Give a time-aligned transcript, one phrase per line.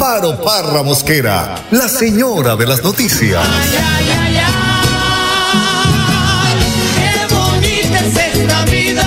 [0.00, 3.46] Parra Mosquera, la señora de las noticias.
[6.96, 9.04] Qué bonita es esta vida.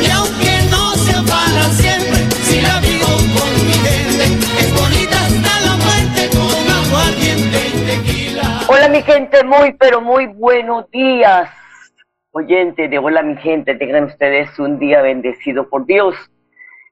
[0.00, 4.24] Y aunque no sea para siempre, si la vivo con mi gente,
[4.60, 8.60] es bonita hasta la muerte con aguardiente y tequila.
[8.68, 11.50] Hola mi gente, muy pero muy buenos días.
[12.30, 16.14] Oyente de Hola mi gente, tengan ustedes un día bendecido por Dios.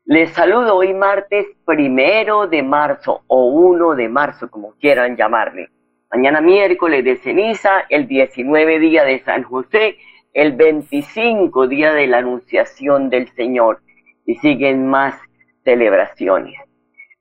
[0.04, 5.68] Les saludo hoy martes primero de marzo o 1 de marzo, como quieran llamarle.
[6.10, 9.98] Mañana miércoles de ceniza, el 19 día de San José,
[10.32, 13.80] el 25 día de la Anunciación del Señor.
[14.26, 15.14] Y siguen más
[15.62, 16.54] celebraciones.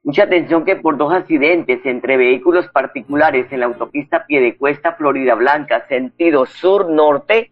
[0.04, 5.86] Mucha atención que por dos accidentes entre vehículos particulares en la autopista Piedecuesta Florida Blanca,
[5.88, 7.52] sentido sur-norte,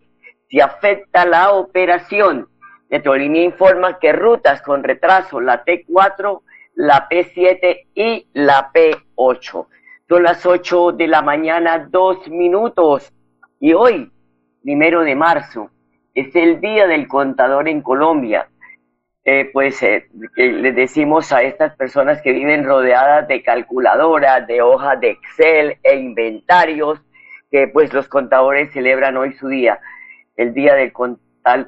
[0.50, 2.49] se afecta la operación.
[2.90, 6.42] Metrolínea informa que rutas con retraso, la T4,
[6.76, 9.68] la P7 y la P8.
[10.08, 13.14] Son las 8 de la mañana, dos minutos.
[13.60, 14.12] Y hoy,
[14.64, 15.70] primero de marzo,
[16.16, 18.50] es el Día del Contador en Colombia.
[19.24, 25.00] Eh, pues eh, les decimos a estas personas que viven rodeadas de calculadoras, de hojas
[25.00, 27.00] de Excel e inventarios,
[27.52, 29.80] que pues los contadores celebran hoy su día,
[30.36, 30.92] el Día del,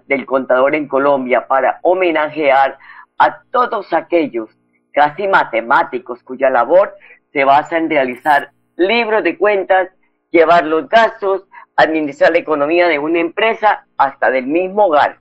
[0.06, 2.78] Del Contador en Colombia, para homenajear
[3.18, 4.50] a todos aquellos,
[4.92, 6.94] casi matemáticos, cuya labor
[7.32, 9.90] se basa en realizar libros de cuentas,
[10.30, 15.18] llevar los gastos, administrar la economía de una empresa hasta del mismo hogar.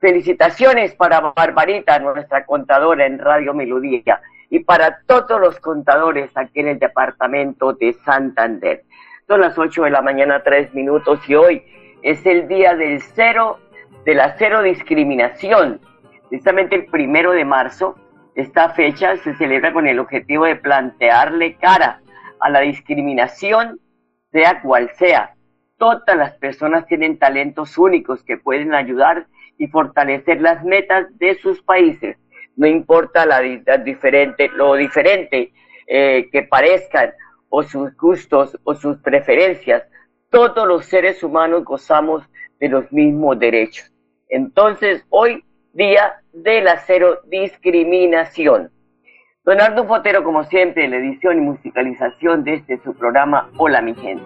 [0.00, 6.68] Felicitaciones para Barbarita, nuestra contadora en Radio Melodía, y para todos los contadores aquí en
[6.68, 8.84] el departamento de Santander.
[9.26, 11.64] Son las 8 de la mañana, 3 minutos, y hoy
[12.02, 13.58] es el día del cero,
[14.04, 15.80] de la cero discriminación.
[16.28, 17.96] Precisamente el primero de marzo,
[18.34, 22.00] esta fecha se celebra con el objetivo de plantearle cara
[22.40, 23.78] a la discriminación,
[24.32, 25.34] sea cual sea.
[25.76, 29.26] Todas las personas tienen talentos únicos que pueden ayudar
[29.58, 32.16] y fortalecer las metas de sus países.
[32.56, 35.52] No importa la, la diferente, lo diferente
[35.86, 37.12] eh, que parezcan
[37.48, 39.82] o sus gustos o sus preferencias,
[40.30, 42.24] todos los seres humanos gozamos
[42.58, 43.91] de los mismos derechos.
[44.32, 45.44] Entonces, hoy,
[45.74, 48.70] día de la cero discriminación.
[49.44, 53.94] Donaldo Fotero, como siempre, en la edición y musicalización de este su programa Hola mi
[53.94, 54.24] gente.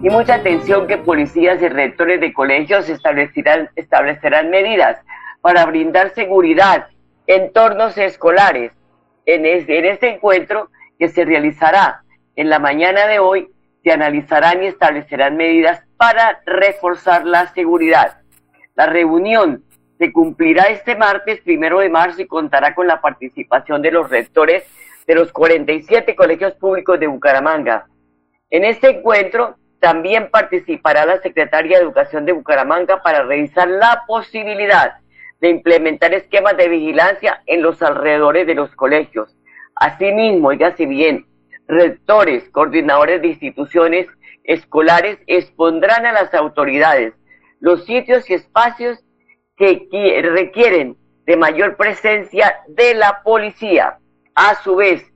[0.00, 5.00] Y mucha atención que policías y rectores de colegios establecerán, establecerán medidas
[5.40, 6.86] para brindar seguridad
[7.26, 8.70] en entornos escolares.
[9.26, 10.68] En este, en este encuentro
[11.00, 12.04] que se realizará
[12.36, 13.48] en la mañana de hoy,
[13.82, 18.21] se analizarán y establecerán medidas para reforzar la seguridad.
[18.74, 19.62] La reunión
[19.98, 24.64] se cumplirá este martes primero de marzo y contará con la participación de los rectores
[25.06, 27.86] de los 47 colegios públicos de Bucaramanga.
[28.50, 34.94] En este encuentro también participará la secretaria de Educación de Bucaramanga para revisar la posibilidad
[35.40, 39.36] de implementar esquemas de vigilancia en los alrededores de los colegios.
[39.74, 41.26] Asimismo, oígase bien,
[41.66, 44.06] rectores, coordinadores de instituciones
[44.44, 47.12] escolares expondrán a las autoridades
[47.62, 48.98] los sitios y espacios
[49.56, 50.96] que qui- requieren
[51.26, 53.98] de mayor presencia de la policía.
[54.34, 55.06] A su vez,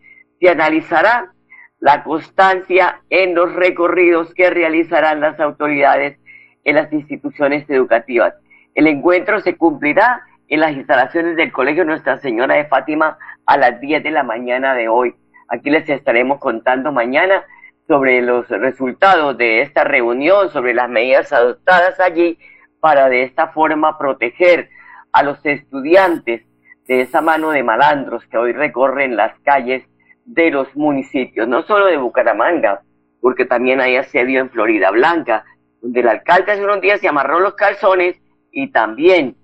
[0.40, 1.32] se analizará
[1.80, 6.18] la constancia en los recorridos que realizarán las autoridades
[6.62, 8.34] en las instituciones educativas.
[8.76, 13.80] El encuentro se cumplirá en las instalaciones del Colegio Nuestra Señora de Fátima a las
[13.80, 15.16] 10 de la mañana de hoy.
[15.48, 17.44] Aquí les estaremos contando mañana
[17.86, 22.38] sobre los resultados de esta reunión, sobre las medidas adoptadas allí
[22.80, 24.70] para de esta forma proteger
[25.12, 26.42] a los estudiantes
[26.86, 29.84] de esa mano de malandros que hoy recorren las calles
[30.24, 32.82] de los municipios, no solo de Bucaramanga,
[33.20, 35.44] porque también hay asedio en Florida Blanca,
[35.80, 38.16] donde el alcalde hace unos días se amarró los calzones
[38.50, 39.36] y también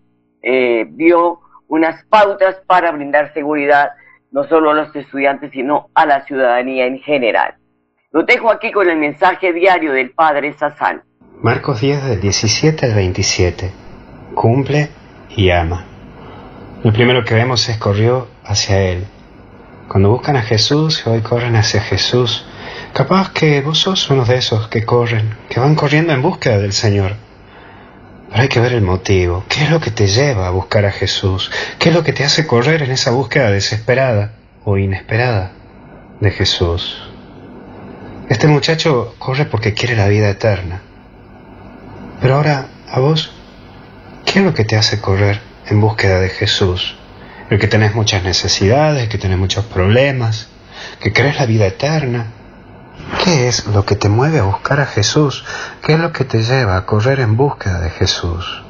[0.43, 3.91] eh, dio unas pautas para brindar seguridad
[4.31, 7.55] no solo a los estudiantes, sino a la ciudadanía en general.
[8.15, 11.03] Lo dejo aquí con el mensaje diario del Padre Sassán.
[11.41, 13.73] Marcos 10 del 17 al 27.
[14.35, 14.91] Cumple
[15.35, 15.87] y ama.
[16.85, 19.07] Lo primero que vemos es corrió hacia él.
[19.89, 22.45] Cuando buscan a Jesús hoy corren hacia Jesús,
[22.93, 26.75] capaz que vos sos uno de esos que corren, que van corriendo en búsqueda del
[26.75, 27.15] Señor.
[28.29, 29.43] Pero hay que ver el motivo.
[29.49, 31.51] ¿Qué es lo que te lleva a buscar a Jesús?
[31.79, 35.53] ¿Qué es lo que te hace correr en esa búsqueda desesperada o inesperada
[36.21, 37.09] de Jesús?
[38.29, 40.81] Este muchacho corre porque quiere la vida eterna.
[42.21, 43.33] Pero ahora, a vos,
[44.25, 46.97] ¿qué es lo que te hace correr en búsqueda de Jesús?
[47.51, 50.49] El que tenés muchas necesidades, que tenés muchos problemas,
[51.01, 52.27] que crees la vida eterna.
[53.25, 55.45] ¿Qué es lo que te mueve a buscar a Jesús?
[55.83, 58.63] ¿Qué es lo que te lleva a correr en búsqueda de Jesús?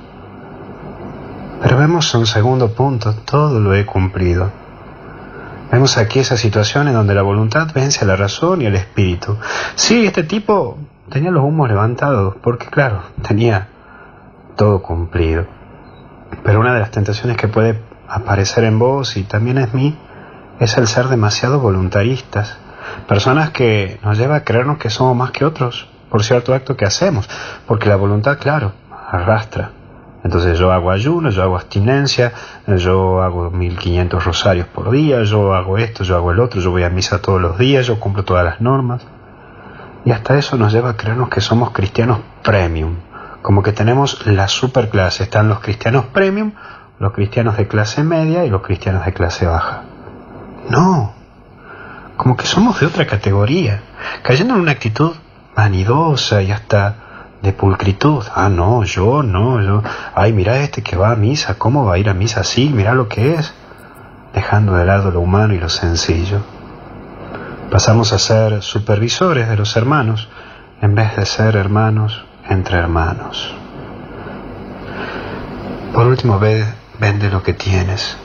[1.63, 4.62] Pero vemos un segundo punto, todo lo he cumplido.
[5.83, 9.37] Vemos aquí esa situación en donde la voluntad vence a la razón y al espíritu.
[9.75, 10.79] Sí, este tipo
[11.11, 13.67] tenía los humos levantados, porque claro, tenía
[14.55, 15.45] todo cumplido.
[16.45, 19.99] Pero una de las tentaciones que puede aparecer en vos y también en mí
[20.61, 22.59] es el ser demasiado voluntaristas.
[23.09, 26.85] Personas que nos lleva a creernos que somos más que otros por cierto acto que
[26.85, 27.29] hacemos,
[27.67, 28.71] porque la voluntad, claro,
[29.11, 29.73] arrastra.
[30.25, 32.33] Entonces yo hago ayuno, yo hago abstinencia,
[32.67, 36.85] yo hago 1500 rosarios por día, yo hago esto, yo hago el otro, yo voy
[36.85, 39.05] a misa todos los días, yo cumplo todas las normas.
[40.05, 42.97] Y hasta eso nos lleva a creernos que somos cristianos premium,
[43.43, 45.25] como que tenemos la superclase.
[45.25, 46.53] Están los cristianos premium,
[46.99, 49.83] los cristianos de clase media y los cristianos de clase baja.
[50.69, 51.13] No,
[52.17, 53.83] como que somos de otra categoría,
[54.23, 55.13] cayendo en una actitud
[55.57, 57.02] vanidosa y hasta
[57.43, 58.25] de pulcritud.
[58.35, 59.83] Ah, no, yo no, yo.
[60.15, 62.69] Ay, mira este que va a misa, ¿cómo va a ir a misa así?
[62.69, 63.53] Mira lo que es.
[64.33, 66.41] Dejando de lado lo humano y lo sencillo.
[67.71, 70.29] Pasamos a ser supervisores de los hermanos
[70.81, 73.55] en vez de ser hermanos entre hermanos.
[75.93, 76.65] Por último, ve,
[76.99, 78.17] vende lo que tienes.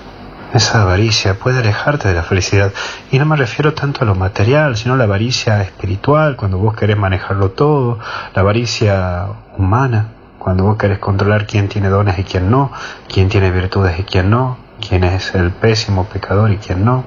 [0.57, 2.73] Esa avaricia puede alejarte de la felicidad.
[3.11, 6.75] Y no me refiero tanto a lo material, sino a la avaricia espiritual, cuando vos
[6.75, 7.99] querés manejarlo todo,
[8.33, 10.07] la avaricia humana,
[10.39, 12.71] cuando vos querés controlar quién tiene dones y quién no,
[13.07, 17.03] quién tiene virtudes y quién no, quién es el pésimo pecador y quién no.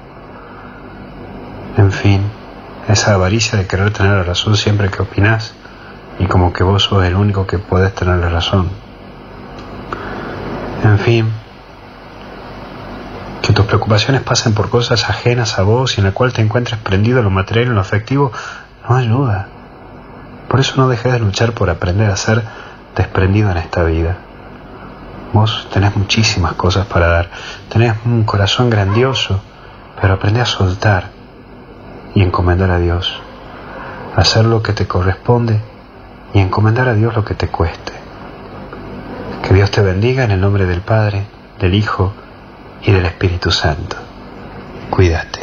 [1.75, 2.21] En fin,
[2.87, 5.55] esa avaricia de querer tener la razón siempre que opinás
[6.19, 8.69] y como que vos sos el único que podés tener la razón.
[10.85, 11.40] En fin,
[13.41, 16.79] que tus preocupaciones pasen por cosas ajenas a vos y en la cual te encuentres
[16.79, 18.31] prendido en lo material y en lo afectivo,
[18.87, 19.47] no ayuda.
[20.47, 22.43] Por eso no dejes de luchar por aprender a ser
[22.95, 24.17] desprendido en esta vida.
[25.33, 27.29] Vos tenés muchísimas cosas para dar,
[27.69, 29.41] tenés un corazón grandioso,
[29.99, 31.09] pero aprende a soltar
[32.13, 33.21] y encomendar a Dios,
[34.15, 35.61] hacer lo que te corresponde
[36.33, 37.93] y encomendar a Dios lo que te cueste.
[39.47, 41.25] Que Dios te bendiga en el nombre del Padre,
[41.59, 42.13] del Hijo
[42.83, 43.97] y del Espíritu Santo.
[44.89, 45.41] Cuídate.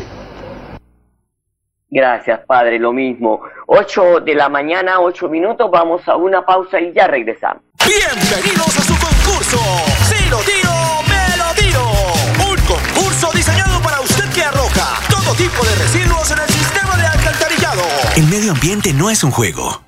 [1.90, 3.40] Gracias, Padre, lo mismo.
[3.66, 7.62] 8 de la mañana, 8 minutos, vamos a una pausa y ya regresamos.
[7.86, 9.58] Bienvenidos a su concurso.
[10.04, 10.70] Si lo tiro,
[11.08, 11.82] me lo tiro.
[12.50, 17.06] Un concurso diseñado para usted que arroja todo tipo de residuos en el sistema de
[17.06, 17.82] alcantarillado.
[18.16, 19.87] El medio ambiente no es un juego.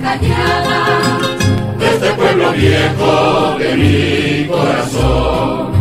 [0.00, 1.20] Calladas.
[1.78, 5.75] De este pueblo viejo de mi corazón.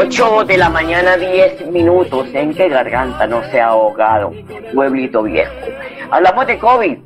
[0.00, 2.28] 8 de la mañana, 10 minutos.
[2.32, 4.32] ¿En qué garganta no se ha ahogado?
[4.72, 5.52] Pueblito viejo.
[6.12, 6.98] Hablamos de COVID.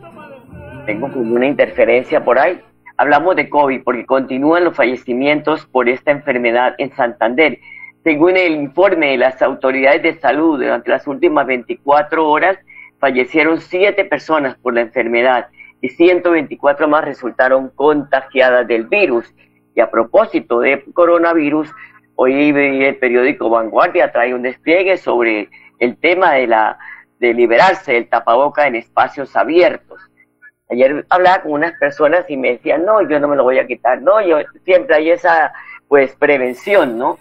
[0.84, 2.60] Tengo como una interferencia por ahí.
[2.98, 7.58] Hablamos de COVID porque continúan los fallecimientos por esta enfermedad en Santander.
[8.04, 12.58] Según el informe de las autoridades de salud, durante las últimas 24 horas
[13.00, 15.46] fallecieron 7 personas por la enfermedad
[15.80, 19.32] y 124 más resultaron contagiadas del virus.
[19.74, 21.70] Y a propósito de coronavirus,
[22.16, 26.78] hoy el periódico Vanguardia trae un despliegue sobre el tema de la
[27.22, 30.00] de liberarse del tapaboca en espacios abiertos.
[30.68, 33.66] Ayer hablaba con unas personas y me decían, no, yo no me lo voy a
[33.66, 35.52] quitar, no, yo siempre hay esa,
[35.86, 37.18] pues, prevención, ¿no?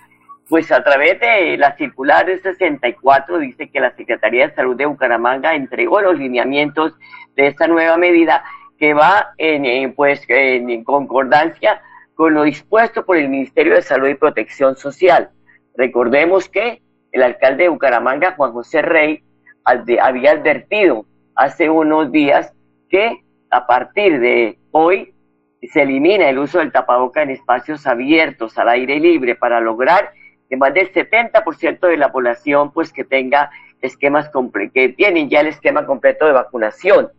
[0.49, 4.87] Pues a través de la circular de 64 dice que la Secretaría de Salud de
[4.87, 6.97] Bucaramanga entregó los lineamientos
[7.35, 8.43] de esta nueva medida
[8.79, 11.79] que va en, pues, en concordancia
[12.21, 15.31] con lo dispuesto por el Ministerio de Salud y Protección Social.
[15.75, 16.79] Recordemos que
[17.11, 19.23] el alcalde de Bucaramanga, Juan José Rey,
[19.63, 22.53] había advertido hace unos días
[22.89, 25.15] que a partir de hoy
[25.63, 30.11] se elimina el uso del tapaboca en espacios abiertos al aire libre para lograr
[30.47, 33.49] que más del 70% de la población pues que tenga
[33.81, 34.29] esquemas
[34.75, 34.95] que
[35.27, 37.09] ya el esquema completo de vacunación.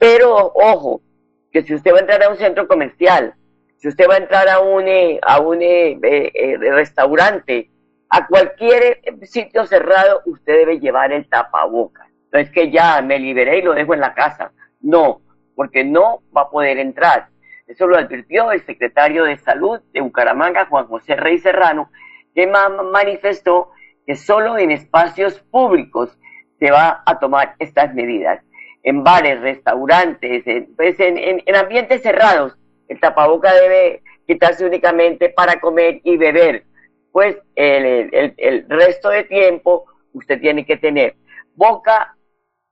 [0.00, 1.00] Pero ojo,
[1.52, 3.34] que si usted va a entrar a un centro comercial,
[3.78, 7.70] si usted va a entrar a un, eh, a un eh, eh, restaurante,
[8.10, 12.08] a cualquier sitio cerrado, usted debe llevar el tapaboca.
[12.32, 14.52] No es que ya me liberé y lo dejo en la casa.
[14.80, 15.20] No,
[15.54, 17.28] porque no va a poder entrar.
[17.66, 21.90] Eso lo advirtió el secretario de Salud de Bucaramanga, Juan José Rey Serrano,
[22.34, 23.70] que manifestó
[24.06, 26.18] que solo en espacios públicos
[26.58, 28.42] se va a tomar estas medidas.
[28.82, 32.57] En bares, restaurantes, en, pues en, ambientes cerrados,
[32.88, 36.64] el tapaboca debe quitarse únicamente para comer y beber.
[37.12, 41.16] Pues el, el resto de tiempo usted tiene que tener
[41.54, 42.16] boca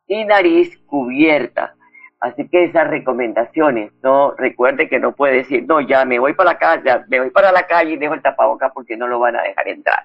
[0.06, 1.74] y nariz cubierta.
[2.20, 6.52] Así que esas recomendaciones, no recuerde que no puede decir, no, ya me voy para
[6.52, 9.36] la calle, me voy para la calle y dejo el tapaboca porque no lo van
[9.36, 10.04] a dejar entrar.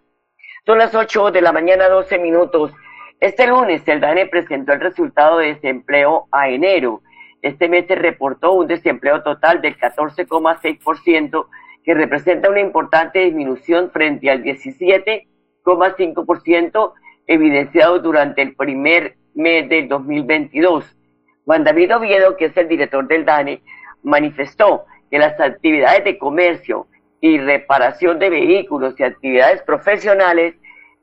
[0.65, 2.73] Son las 8 de la mañana, 12 minutos.
[3.19, 7.01] Este lunes el DANE presentó el resultado de desempleo a enero.
[7.41, 11.47] Este mes se reportó un desempleo total del 14,6%,
[11.83, 16.93] que representa una importante disminución frente al 17,5%
[17.27, 20.95] evidenciado durante el primer mes del 2022
[21.45, 23.61] Juan David Oviedo, que es el director del DANE,
[24.03, 26.87] manifestó que las actividades de comercio
[27.19, 30.55] y reparación de vehículos y actividades profesionales,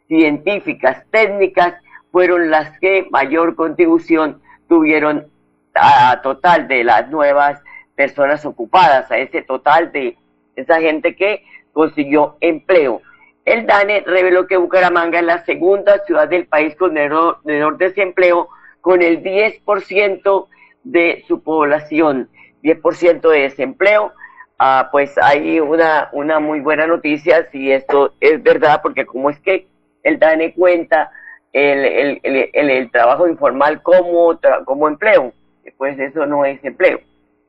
[0.07, 1.75] científicas, técnicas,
[2.11, 5.27] fueron las que mayor contribución tuvieron
[5.75, 7.63] a total de las nuevas
[7.95, 10.17] personas ocupadas, a ese total de
[10.57, 13.03] esa gente que consiguió empleo.
[13.45, 17.41] El DANE reveló que Bucaramanga es la segunda ciudad del país con menor,
[17.79, 18.49] desempleo
[18.81, 20.47] con el 10%
[20.85, 22.29] de su población,
[22.63, 24.13] 10% de desempleo.
[24.59, 29.39] Ah, pues hay una, una muy buena noticia si esto es verdad, porque como es
[29.41, 29.67] que
[30.03, 31.11] el DANE cuenta
[31.53, 35.33] el, el, el, trabajo informal como, como empleo,
[35.79, 37.01] pues eso no es empleo,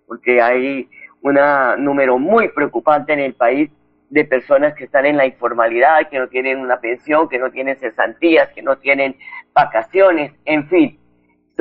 [0.07, 0.87] porque hay
[1.21, 1.37] un
[1.83, 3.69] número muy preocupante en el país
[4.09, 7.75] de personas que están en la informalidad, que no tienen una pensión, que no tienen
[7.75, 9.17] cesantías, que no tienen
[9.53, 10.99] vacaciones, en fin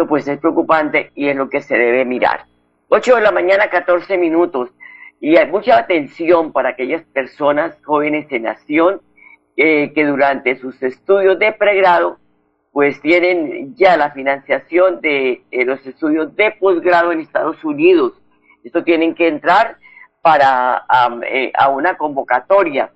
[0.06, 2.44] pues es preocupante y es lo que se debe mirar.
[2.88, 4.70] 8 de la mañana, 14 minutos.
[5.20, 9.00] Y hay mucha atención para aquellas personas jóvenes de nación
[9.56, 12.18] eh, que durante sus estudios de pregrado
[12.72, 18.12] pues tienen ya la financiación de los estudios de posgrado en Estados Unidos.
[18.62, 19.78] Esto tienen que entrar
[20.22, 20.84] para
[21.26, 22.90] eh, a una convocatoria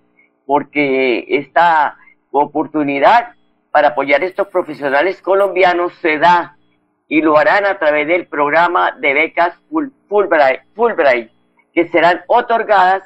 [0.46, 1.96] porque esta
[2.30, 3.34] oportunidad
[3.70, 6.56] para apoyar a estos profesionales colombianos se da
[7.08, 9.58] y lo harán a través del programa de becas
[10.08, 11.30] Fulbright,
[11.72, 13.02] que serán otorgadas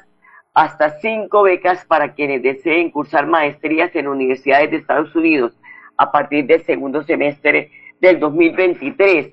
[0.53, 5.53] hasta cinco becas para quienes deseen cursar maestrías en universidades de Estados Unidos
[5.97, 9.27] a partir del segundo semestre del 2023.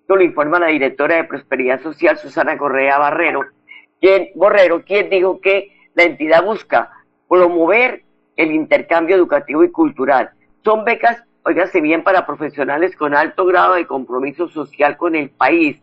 [0.00, 3.44] Esto lo informa la directora de Prosperidad Social, Susana Correa Barrero,
[4.00, 6.90] quien, Borrero, quien dijo que la entidad busca
[7.28, 8.04] promover
[8.36, 10.30] el intercambio educativo y cultural.
[10.62, 15.80] Son becas oígase bien, para profesionales con alto grado de compromiso social con el país,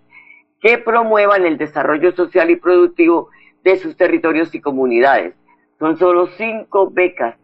[0.59, 3.29] que promuevan el desarrollo social y productivo
[3.63, 5.35] de sus territorios y comunidades.
[5.79, 7.35] Son solo cinco becas,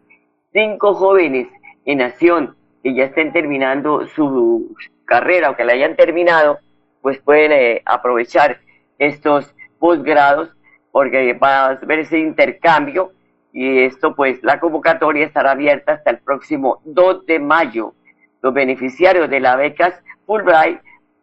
[0.52, 1.48] cinco jóvenes
[1.84, 4.76] en acción que ya estén terminando su
[5.06, 6.58] carrera o que la hayan terminado,
[7.00, 8.60] pues pueden eh, aprovechar
[8.98, 10.50] estos posgrados
[10.92, 13.12] porque va a haber ese intercambio
[13.52, 17.94] y esto pues la convocatoria estará abierta hasta el próximo 2 de mayo
[18.42, 19.94] los beneficiarios de las becas
[20.26, 20.78] Fulbright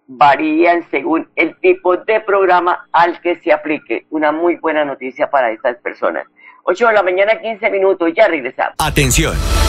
[0.08, 4.08] varían según el tipo de programa al que se aplique.
[4.10, 6.26] Una muy buena noticia para estas personas.
[6.64, 8.76] 8 de la mañana, 15 minutos, ya regresamos.
[8.80, 9.36] Atención,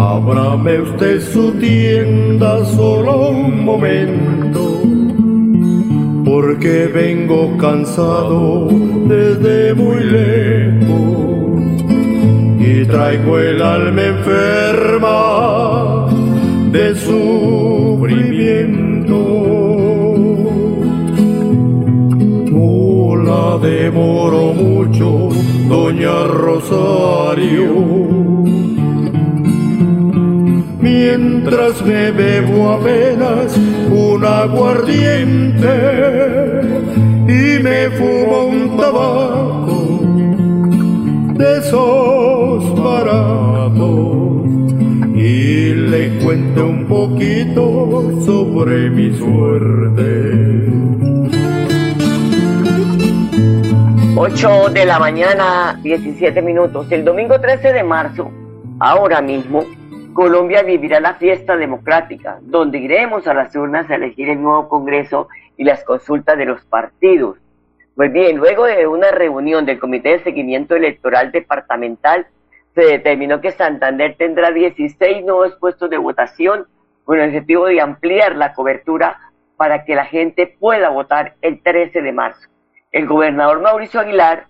[0.00, 4.80] Ábrame usted su tienda solo un momento,
[6.24, 8.68] porque vengo cansado
[9.06, 11.82] desde muy lejos
[12.58, 16.08] y traigo el alma enferma
[16.72, 19.18] de sufrimiento.
[22.50, 25.28] No la demoro mucho,
[25.68, 28.19] doña Rosario.
[30.80, 33.54] Mientras me bebo apenas
[33.90, 35.68] un aguardiente
[37.28, 40.00] y me fumo un tabaco
[41.34, 44.46] de esos baratos
[45.14, 50.70] y le cuento un poquito sobre mi suerte.
[54.16, 56.90] 8 de la mañana, 17 minutos.
[56.90, 58.30] El domingo 13 de marzo,
[58.78, 59.64] ahora mismo,
[60.14, 65.28] Colombia vivirá la fiesta democrática, donde iremos a las urnas a elegir el nuevo Congreso
[65.56, 67.38] y las consultas de los partidos.
[67.94, 72.26] Pues bien, luego de una reunión del Comité de Seguimiento Electoral Departamental,
[72.74, 76.66] se determinó que Santander tendrá 16 nuevos puestos de votación
[77.04, 79.18] con el objetivo de ampliar la cobertura
[79.56, 82.50] para que la gente pueda votar el 13 de marzo
[82.92, 84.46] el gobernador Mauricio Aguilar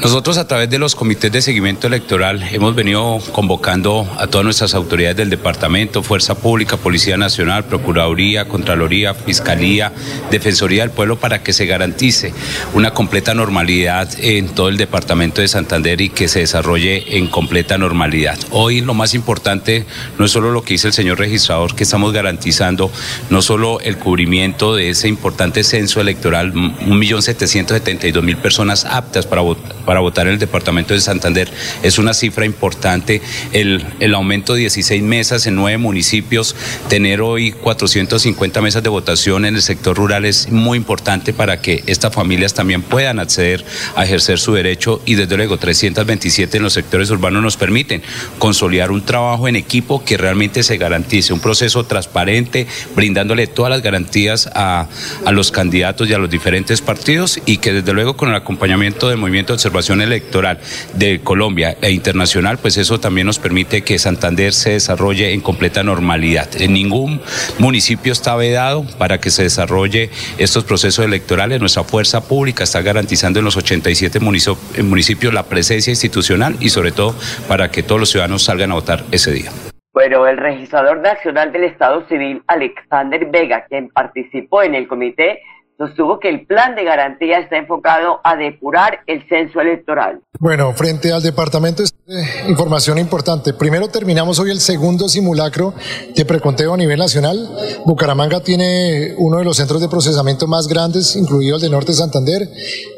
[0.00, 4.72] Nosotros a través de los comités de seguimiento electoral hemos venido convocando a todas nuestras
[4.72, 9.92] autoridades del departamento, Fuerza Pública, Policía Nacional, Procuraduría, Contraloría, Fiscalía,
[10.30, 12.32] Defensoría del Pueblo para que se garantice
[12.72, 17.76] una completa normalidad en todo el departamento de Santander y que se desarrolle en completa
[17.76, 18.38] normalidad.
[18.50, 19.84] Hoy lo más importante
[20.18, 22.90] no es solo lo que dice el señor registrador, que estamos garantizando
[23.28, 30.00] no solo el cubrimiento de ese importante censo electoral, 1.772.000 personas aptas para votar para
[30.00, 31.50] votar en el departamento de Santander.
[31.82, 33.22] Es una cifra importante.
[33.52, 36.54] El, el aumento de 16 mesas en nueve municipios,
[36.88, 41.82] tener hoy 450 mesas de votación en el sector rural es muy importante para que
[41.86, 43.64] estas familias también puedan acceder
[43.96, 48.02] a ejercer su derecho y desde luego 327 en los sectores urbanos nos permiten
[48.38, 53.82] consolidar un trabajo en equipo que realmente se garantice, un proceso transparente, brindándole todas las
[53.82, 54.86] garantías a,
[55.24, 59.08] a los candidatos y a los diferentes partidos y que desde luego con el acompañamiento
[59.08, 60.58] del movimiento de observación electoral
[60.94, 65.82] de Colombia e internacional, pues eso también nos permite que Santander se desarrolle en completa
[65.82, 66.48] normalidad.
[66.60, 67.20] En ningún
[67.58, 71.60] municipio está vedado para que se desarrolle estos procesos electorales.
[71.60, 77.14] Nuestra fuerza pública está garantizando en los 87 municipios la presencia institucional y sobre todo
[77.48, 79.50] para que todos los ciudadanos salgan a votar ese día.
[79.92, 85.40] Bueno, el registrador nacional del Estado Civil, Alexander Vega, quien participó en el comité,
[85.78, 90.20] sostuvo que el plan de garantía está enfocado a depurar el censo electoral.
[90.40, 91.84] Bueno, frente al departamento,
[92.48, 93.54] información importante.
[93.54, 95.74] Primero terminamos hoy el segundo simulacro
[96.16, 97.48] de preconteo a nivel nacional.
[97.86, 102.48] Bucaramanga tiene uno de los centros de procesamiento más grandes, incluido el de Norte Santander.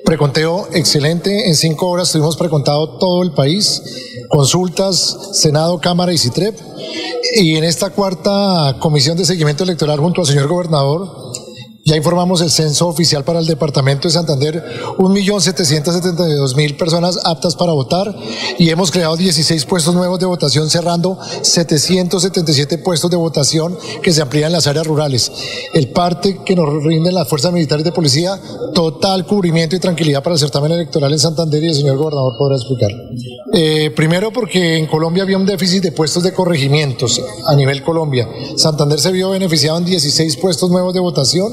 [0.05, 1.49] Preconteo excelente.
[1.49, 4.27] En cinco horas tuvimos precontado todo el país.
[4.31, 6.59] Consultas, Senado, Cámara y CITREP.
[7.37, 11.20] Y en esta cuarta comisión de seguimiento electoral junto al señor gobernador,
[11.85, 14.63] ya informamos el censo oficial para el departamento de Santander,
[14.99, 18.15] 1.772.000 personas aptas para votar
[18.59, 24.21] y hemos creado 16 puestos nuevos de votación cerrando 777 puestos de votación que se
[24.21, 25.33] amplían en las áreas rurales.
[25.73, 28.39] El parte que nos rinden las fuerzas militares de policía,
[28.75, 32.57] total cubrimiento y tranquilidad para el certamen electoral en Santander y el señor gobernador podrá
[32.57, 32.91] explicar.
[33.53, 38.29] Eh, primero porque en Colombia había un déficit de puestos de corregimientos a nivel Colombia.
[38.57, 41.53] Santander se vio beneficiado en 16 puestos nuevos de votación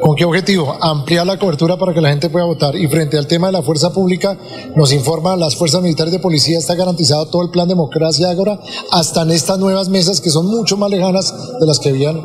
[0.00, 0.76] ¿Con qué objetivo?
[0.80, 2.76] Ampliar la cobertura para que la gente pueda votar.
[2.76, 4.36] Y frente al tema de la fuerza pública,
[4.74, 9.22] nos informan las fuerzas militares de policía, está garantizado todo el plan democracia ahora, hasta
[9.22, 12.20] en estas nuevas mesas que son mucho más lejanas de las que habían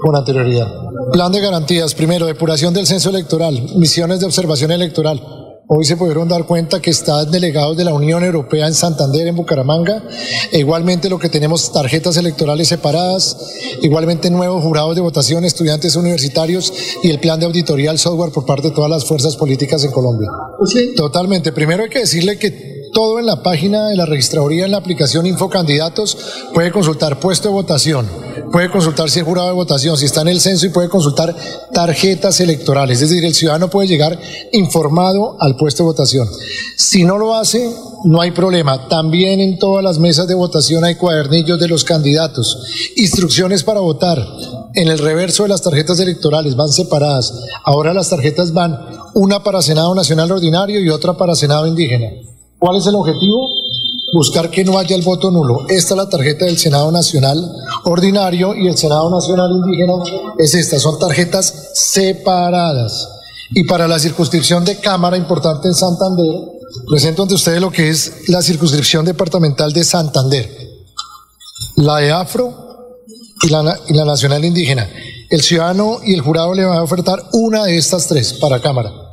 [0.00, 0.68] con anterioridad.
[1.12, 5.20] Plan de garantías, primero, depuración del censo electoral, misiones de observación electoral,
[5.68, 9.34] Hoy se pudieron dar cuenta que están delegados de la Unión Europea en Santander, en
[9.34, 10.00] Bucaramanga.
[10.52, 13.36] E igualmente lo que tenemos tarjetas electorales separadas,
[13.82, 18.46] igualmente nuevos jurados de votación, estudiantes universitarios y el plan de auditoría al software por
[18.46, 20.28] parte de todas las fuerzas políticas en Colombia.
[20.66, 20.94] Sí.
[20.94, 21.50] Totalmente.
[21.50, 25.26] Primero hay que decirle que todo en la página de la registraduría, en la aplicación
[25.26, 26.16] Infocandidatos,
[26.54, 28.08] puede consultar puesto de votación,
[28.50, 31.36] puede consultar si es jurado de votación, si está en el censo y puede consultar
[31.74, 33.02] tarjetas electorales.
[33.02, 34.18] Es decir, el ciudadano puede llegar
[34.50, 36.26] informado al puesto de votación.
[36.78, 37.70] Si no lo hace,
[38.04, 38.88] no hay problema.
[38.88, 42.64] También en todas las mesas de votación hay cuadernillos de los candidatos,
[42.96, 44.26] instrucciones para votar.
[44.72, 47.34] En el reverso de las tarjetas electorales van separadas.
[47.62, 48.78] Ahora las tarjetas van
[49.12, 52.25] una para Senado Nacional Ordinario y otra para Senado Indígena.
[52.58, 53.48] ¿Cuál es el objetivo?
[54.14, 55.66] Buscar que no haya el voto nulo.
[55.68, 57.52] Esta es la tarjeta del Senado Nacional
[57.84, 59.94] Ordinario y el Senado Nacional Indígena
[60.38, 60.78] es esta.
[60.78, 63.08] Son tarjetas separadas.
[63.50, 66.34] Y para la circunscripción de Cámara importante en Santander,
[66.88, 70.50] presento ante ustedes lo que es la circunscripción departamental de Santander,
[71.76, 72.54] la de Afro
[73.42, 74.88] y la, y la Nacional Indígena.
[75.28, 79.05] El ciudadano y el jurado le van a ofertar una de estas tres para Cámara.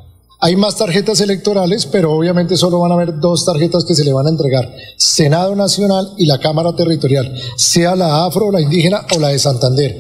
[0.46, 4.12] Hay más tarjetas electorales, pero obviamente solo van a haber dos tarjetas que se le
[4.12, 9.22] van a entregar, Senado Nacional y la Cámara Territorial, sea la afro, la indígena o
[9.22, 9.98] la de Santander.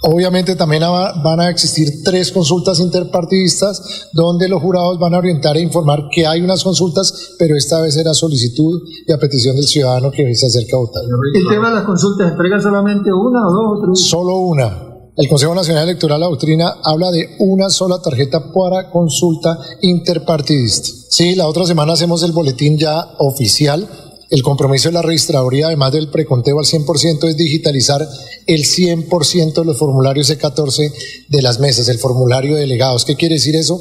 [0.00, 5.60] Obviamente también van a existir tres consultas interpartidistas donde los jurados van a orientar e
[5.60, 10.10] informar que hay unas consultas, pero esta vez era solicitud y a petición del ciudadano
[10.10, 11.02] que se acerca a votar.
[11.34, 14.08] ¿El tema de las consultas entrega solamente una o dos o tres?
[14.08, 14.85] Solo una.
[15.16, 20.90] El Consejo Nacional Electoral, la doctrina, habla de una sola tarjeta para consulta interpartidista.
[21.08, 23.88] Sí, la otra semana hacemos el boletín ya oficial.
[24.28, 28.06] El compromiso de la registraduría, además del preconteo al 100%, es digitalizar
[28.46, 30.92] el 100% de los formularios C14
[31.28, 33.06] de las mesas, el formulario de delegados.
[33.06, 33.80] ¿Qué quiere decir eso?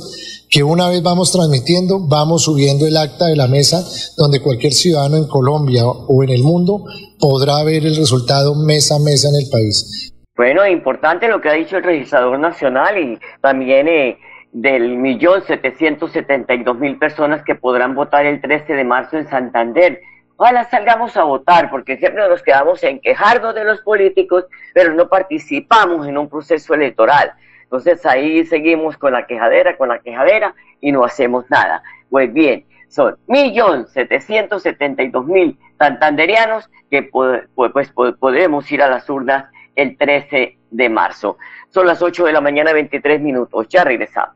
[0.50, 5.17] Que una vez vamos transmitiendo, vamos subiendo el acta de la mesa, donde cualquier ciudadano
[5.17, 6.86] en Colombia o en el mundo
[7.19, 10.13] podrá ver el resultado mesa a mesa en el país.
[10.36, 14.19] Bueno, importante lo que ha dicho el registrador nacional y también eh,
[14.52, 19.17] del millón setecientos setenta y dos mil personas que podrán votar el 13 de marzo
[19.17, 20.02] en Santander.
[20.36, 24.43] Ojalá salgamos a votar, porque siempre nos quedamos en quejarnos de los políticos,
[24.74, 27.32] pero no participamos en un proceso electoral.
[27.63, 31.82] Entonces ahí seguimos con la quejadera, con la quejadera y no hacemos nada.
[32.10, 38.89] Pues bien, son millón setecientos setenta y dos mil santanderianos que pues, podemos ir a
[38.89, 41.38] las urnas el 13 de marzo.
[41.69, 43.67] Son las 8 de la mañana, 23 minutos.
[43.69, 44.35] Ya regresamos.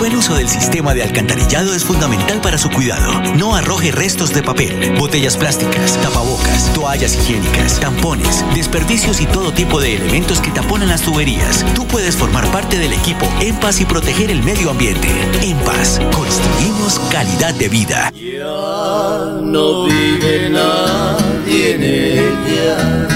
[0.00, 3.20] Buen uso del sistema de alcantarillado es fundamental para su cuidado.
[3.36, 9.78] No arroje restos de papel, botellas plásticas, tapabocas, toallas higiénicas, tampones, desperdicios y todo tipo
[9.78, 11.66] de elementos que taponan las tuberías.
[11.74, 15.08] Tú puedes formar parte del equipo En Paz y proteger el medio ambiente.
[15.42, 18.10] En Paz, construimos calidad de vida.
[18.14, 23.08] Ya no vive nadie en ella.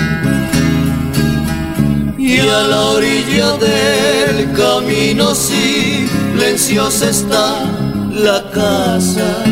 [2.19, 5.35] Y a la orilla del camino
[6.73, 7.63] está
[8.11, 9.45] la casa.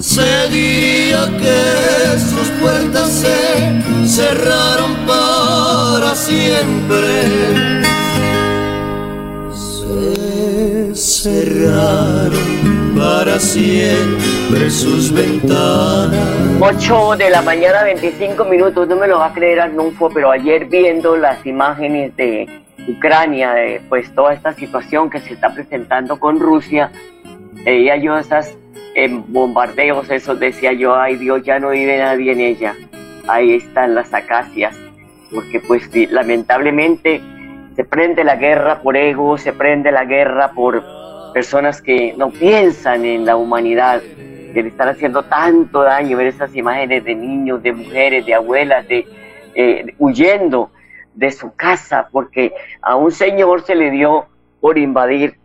[0.00, 7.08] Se diría que sus puertas se cerraron para siempre.
[9.52, 16.26] Se cerraron para siempre sus ventanas.
[16.58, 20.66] 8 de la mañana, 25 minutos, no me lo va a creer Arnulfo, pero ayer
[20.66, 26.38] viendo las imágenes de Ucrania, de pues toda esta situación que se está presentando con
[26.38, 26.90] Rusia,
[27.64, 28.56] veía yo esas
[28.94, 32.74] en bombardeos, esos decía yo, ay Dios, ya no vive nadie en ella.
[33.26, 34.76] Ahí están las acacias,
[35.32, 37.20] porque pues lamentablemente
[37.74, 40.82] se prende la guerra por ego, se prende la guerra por
[41.32, 44.00] personas que no piensan en la humanidad,
[44.52, 48.86] que le están haciendo tanto daño, ver esas imágenes de niños, de mujeres, de abuelas,
[48.86, 49.04] de
[49.54, 50.70] eh, huyendo
[51.14, 54.26] de su casa porque a un señor se le dio
[54.60, 55.36] por invadir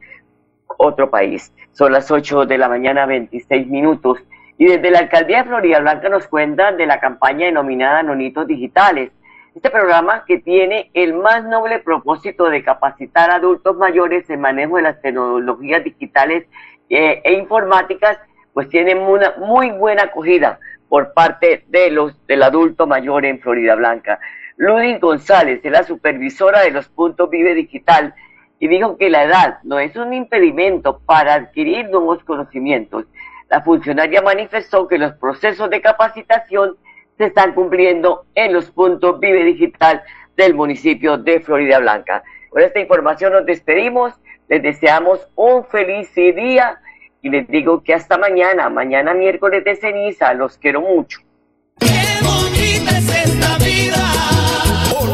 [0.78, 1.54] otro país.
[1.74, 4.20] Son las 8 de la mañana, 26 minutos.
[4.58, 9.12] Y desde la alcaldía de Florida Blanca nos cuentan de la campaña denominada Nonitos Digitales.
[9.56, 14.78] Este programa que tiene el más noble propósito de capacitar a adultos mayores en manejo
[14.78, 16.46] de las tecnologías digitales
[16.90, 18.18] eh, e informáticas,
[18.54, 23.76] pues tiene una muy buena acogida por parte de los del adulto mayor en Florida
[23.76, 24.20] Blanca.
[24.60, 28.13] Ludin González es la supervisora de los puntos Vive Digital
[28.60, 33.06] y dijo que la edad no es un impedimento para adquirir nuevos conocimientos.
[33.50, 36.76] La funcionaria manifestó que los procesos de capacitación
[37.17, 40.04] se están cumpliendo en los puntos Vive Digital
[40.36, 42.22] del municipio de Florida Blanca.
[42.50, 44.13] Con esta información nos despedimos,
[44.50, 46.82] les deseamos un feliz día
[47.22, 51.22] y les digo que hasta mañana, mañana miércoles de ceniza, los quiero mucho.